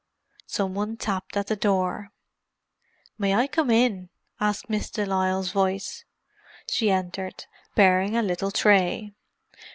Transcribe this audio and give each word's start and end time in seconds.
Some 0.47 0.73
one 0.73 0.97
tapped 0.97 1.37
at 1.37 1.45
the 1.45 1.55
door. 1.55 2.11
"May 3.19 3.35
I 3.35 3.45
come 3.45 3.69
in?" 3.69 4.09
asked 4.39 4.67
Miss 4.67 4.89
de 4.89 5.05
Lisle's 5.05 5.51
voice. 5.51 6.05
She 6.65 6.89
entered, 6.89 7.45
bearing 7.75 8.17
a 8.17 8.23
little 8.23 8.49
tray. 8.49 9.11